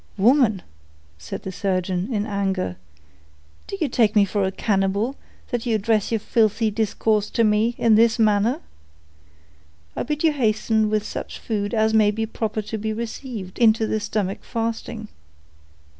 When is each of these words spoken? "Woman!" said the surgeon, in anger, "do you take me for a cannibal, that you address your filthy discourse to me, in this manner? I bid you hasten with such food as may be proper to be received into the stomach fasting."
"Woman!" 0.17 0.63
said 1.19 1.43
the 1.43 1.51
surgeon, 1.51 2.11
in 2.11 2.25
anger, 2.25 2.75
"do 3.67 3.77
you 3.79 3.87
take 3.87 4.15
me 4.15 4.25
for 4.25 4.43
a 4.43 4.51
cannibal, 4.51 5.15
that 5.51 5.67
you 5.67 5.75
address 5.75 6.09
your 6.11 6.17
filthy 6.17 6.71
discourse 6.71 7.29
to 7.29 7.43
me, 7.43 7.75
in 7.77 7.93
this 7.93 8.17
manner? 8.17 8.61
I 9.95 10.01
bid 10.01 10.23
you 10.23 10.31
hasten 10.33 10.89
with 10.89 11.05
such 11.05 11.37
food 11.37 11.75
as 11.75 11.93
may 11.93 12.09
be 12.09 12.25
proper 12.25 12.63
to 12.63 12.79
be 12.79 12.91
received 12.93 13.59
into 13.59 13.85
the 13.85 13.99
stomach 13.99 14.43
fasting." 14.43 15.07